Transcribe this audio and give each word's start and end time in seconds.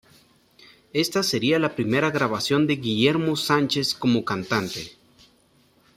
Esta 0.93 1.21
seria 1.21 1.59
la 1.59 1.75
primera 1.75 2.09
grabación 2.09 2.65
de 2.65 2.77
Guillermo 2.77 3.35
Sánchez 3.37 3.93
como 3.93 4.25
cantante. 4.25 4.93